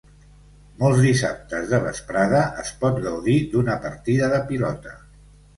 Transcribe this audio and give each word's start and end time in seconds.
Molts 0.83 1.01
dissabtes 1.07 1.67
de 1.73 1.81
vesprada 1.83 2.41
es 2.63 2.71
pot 2.85 2.97
gaudir 3.05 3.39
d'una 3.53 3.79
partida 3.87 4.31
de 4.35 4.45
pilota. 4.53 4.99